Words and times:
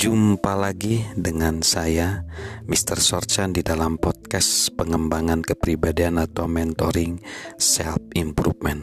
Jumpa 0.00 0.56
lagi 0.56 1.04
dengan 1.12 1.60
saya, 1.60 2.24
Mr. 2.64 2.96
Sorchan 3.04 3.52
di 3.52 3.60
dalam 3.60 4.00
podcast 4.00 4.72
pengembangan 4.72 5.44
kepribadian 5.44 6.16
atau 6.16 6.48
mentoring 6.48 7.20
self 7.60 8.00
improvement. 8.16 8.80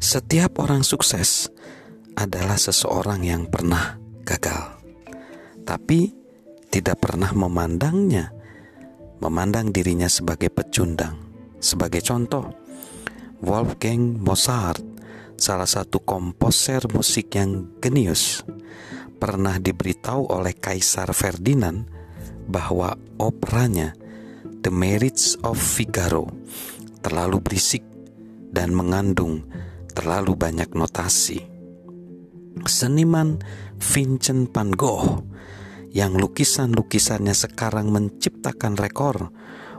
Setiap 0.00 0.64
orang 0.64 0.80
sukses 0.80 1.52
adalah 2.16 2.56
seseorang 2.56 3.20
yang 3.20 3.52
pernah 3.52 4.00
gagal, 4.24 4.80
tapi 5.68 6.16
tidak 6.72 7.04
pernah 7.04 7.28
memandangnya, 7.36 8.32
memandang 9.20 9.76
dirinya 9.76 10.08
sebagai 10.08 10.48
pecundang. 10.48 11.20
Sebagai 11.60 12.00
contoh, 12.00 12.48
Wolfgang 13.44 14.16
Mozart, 14.24 14.80
salah 15.36 15.68
satu 15.68 16.00
komposer 16.00 16.80
musik 16.96 17.36
yang 17.36 17.76
genius, 17.76 18.40
pernah 19.24 19.56
diberitahu 19.56 20.36
oleh 20.36 20.52
Kaisar 20.52 21.08
Ferdinand 21.16 21.88
bahwa 22.44 22.92
operanya 23.16 23.96
The 24.44 24.68
Merits 24.68 25.40
of 25.40 25.56
Figaro 25.56 26.28
terlalu 27.00 27.40
berisik 27.40 27.80
dan 28.52 28.76
mengandung 28.76 29.48
terlalu 29.96 30.36
banyak 30.36 30.76
notasi. 30.76 31.40
Seniman 32.68 33.40
Vincent 33.80 34.52
van 34.52 34.76
Gogh 34.76 35.24
yang 35.96 36.20
lukisan-lukisannya 36.20 37.32
sekarang 37.32 37.88
menciptakan 37.88 38.76
rekor 38.76 39.32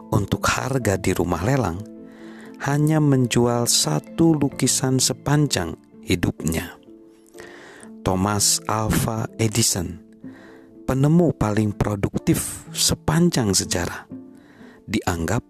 untuk 0.09 0.41
harga 0.49 0.97
di 0.97 1.13
rumah 1.13 1.45
lelang 1.45 1.85
hanya 2.65 2.97
menjual 2.97 3.69
satu 3.69 4.33
lukisan 4.33 4.97
sepanjang 4.97 5.77
hidupnya. 6.01 6.84
Thomas 8.05 8.61
Alva 8.69 9.25
Edison, 9.41 9.97
penemu 10.85 11.33
paling 11.33 11.73
produktif 11.73 12.69
sepanjang 12.69 13.49
sejarah, 13.57 14.05
dianggap 14.85 15.41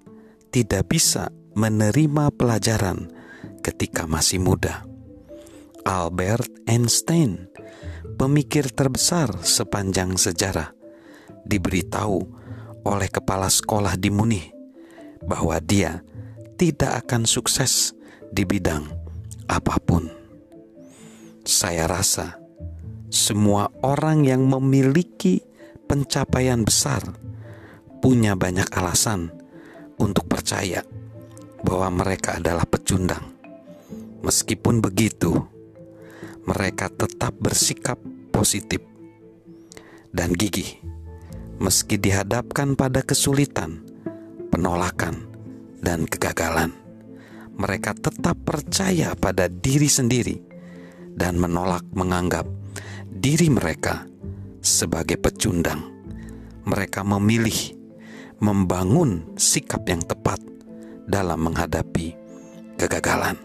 tidak 0.55 0.87
bisa 0.87 1.35
menerima 1.51 2.31
pelajaran 2.31 3.11
ketika 3.59 4.07
masih 4.07 4.39
muda. 4.39 4.87
Albert 5.83 6.47
Einstein, 6.63 7.51
pemikir 8.15 8.71
terbesar 8.71 9.35
sepanjang 9.43 10.15
sejarah, 10.15 10.71
diberitahu 11.43 12.23
oleh 12.87 13.11
kepala 13.11 13.51
sekolah 13.51 13.99
di 13.99 14.07
Munich 14.07 14.55
bahwa 15.27 15.59
dia 15.59 15.99
tidak 16.55 17.03
akan 17.03 17.27
sukses 17.27 17.91
di 18.31 18.47
bidang 18.47 18.87
apa 19.51 19.75
pun. 19.83 20.07
Saya 21.43 21.91
rasa 21.91 22.44
semua 23.15 23.71
orang 23.79 24.27
yang 24.27 24.43
memiliki 24.43 25.39
pencapaian 25.87 26.67
besar 26.67 26.99
punya 28.03 28.35
banyak 28.35 28.67
alasan 28.75 29.31
untuk 29.95 30.27
percaya 30.27 30.83
bahwa 31.63 32.03
mereka 32.03 32.43
adalah 32.43 32.67
pecundang. 32.67 33.23
Meskipun 34.19 34.83
begitu, 34.83 35.31
mereka 36.43 36.91
tetap 36.91 37.31
bersikap 37.39 37.95
positif 38.35 38.83
dan 40.11 40.35
gigih, 40.35 40.83
meski 41.63 41.95
dihadapkan 41.95 42.75
pada 42.75 42.99
kesulitan, 42.99 43.79
penolakan, 44.51 45.23
dan 45.79 46.03
kegagalan. 46.03 46.75
Mereka 47.55 47.95
tetap 47.95 48.35
percaya 48.43 49.15
pada 49.15 49.47
diri 49.47 49.87
sendiri 49.87 50.35
dan 51.15 51.39
menolak 51.39 51.87
menganggap 51.95 52.43
diri 53.15 53.47
mereka 53.47 54.03
sebagai 54.59 55.15
pecundang. 55.15 55.79
Mereka 56.67 57.07
memilih 57.07 57.55
membangun 58.43 59.39
sikap 59.39 59.87
yang 59.87 60.03
tepat 60.03 60.43
dalam 61.07 61.47
menghadapi 61.47 62.11
kegagalan. 62.75 63.39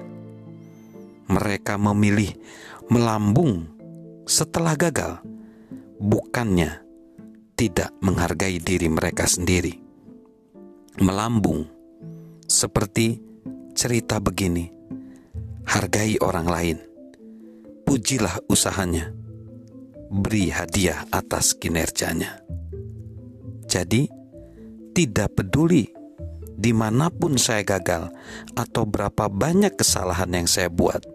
Mereka 1.31 1.79
memilih 1.79 2.35
melambung 2.91 3.71
setelah 4.27 4.75
gagal, 4.75 5.23
bukannya 6.03 6.83
tidak 7.55 7.95
menghargai 8.03 8.59
diri 8.59 8.91
mereka 8.91 9.31
sendiri. 9.31 9.79
Melambung 10.99 11.71
seperti 12.51 13.23
cerita 13.79 14.19
begini: 14.19 14.67
hargai 15.71 16.19
orang 16.19 16.49
lain, 16.51 16.79
pujilah 17.87 18.43
usahanya 18.51 19.21
beri 20.11 20.51
hadiah 20.51 21.07
atas 21.15 21.55
kinerjanya. 21.55 22.43
Jadi, 23.71 24.11
tidak 24.91 25.39
peduli 25.39 25.87
di 26.59 26.75
mana 26.75 27.15
pun 27.15 27.39
saya 27.39 27.63
gagal 27.63 28.11
atau 28.59 28.83
berapa 28.85 29.31
banyak 29.31 29.79
kesalahan 29.79 30.35
yang 30.35 30.51
saya 30.51 30.67
buat, 30.67 31.07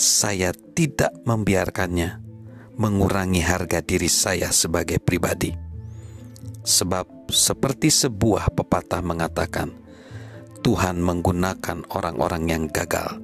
saya 0.00 0.56
tidak 0.72 1.12
membiarkannya 1.28 2.24
mengurangi 2.80 3.44
harga 3.44 3.84
diri 3.84 4.08
saya 4.08 4.48
sebagai 4.48 4.96
pribadi. 4.96 5.52
Sebab, 6.64 7.28
seperti 7.28 7.92
sebuah 7.92 8.56
pepatah 8.56 9.04
mengatakan, 9.04 9.76
Tuhan 10.64 11.04
menggunakan 11.04 11.84
orang-orang 11.92 12.44
yang 12.48 12.64
gagal 12.72 13.20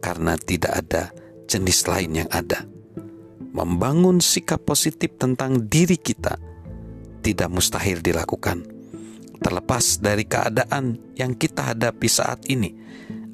karena 0.00 0.40
tidak 0.40 0.72
ada 0.72 1.02
jenis 1.50 1.84
lain 1.90 2.22
yang 2.24 2.30
ada 2.30 2.77
membangun 3.58 4.22
sikap 4.22 4.62
positif 4.62 5.18
tentang 5.18 5.66
diri 5.66 5.98
kita 5.98 6.38
tidak 7.18 7.50
mustahil 7.50 7.98
dilakukan, 7.98 8.62
terlepas 9.42 9.98
dari 9.98 10.22
keadaan 10.22 10.94
yang 11.18 11.34
kita 11.34 11.74
hadapi 11.74 12.06
saat 12.06 12.46
ini 12.46 12.70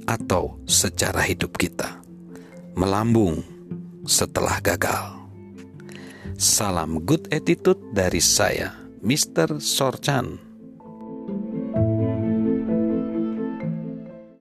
atau 0.09 0.57
secara 0.65 1.21
hidup 1.21 1.61
kita. 1.61 2.01
Melambung 2.73 3.45
setelah 4.09 4.65
gagal. 4.65 5.29
Salam 6.41 7.05
good 7.05 7.29
attitude 7.31 7.79
dari 7.93 8.19
saya, 8.19 8.73
Mr. 9.05 9.61
Sorchan. 9.61 10.44